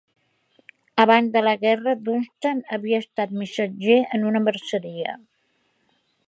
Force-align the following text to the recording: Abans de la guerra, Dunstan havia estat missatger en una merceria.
Abans 1.03 1.29
de 1.35 1.43
la 1.47 1.53
guerra, 1.65 1.93
Dunstan 2.07 2.63
havia 2.77 3.03
estat 3.05 3.37
missatger 3.43 3.99
en 4.19 4.27
una 4.31 4.43
merceria. 4.49 5.15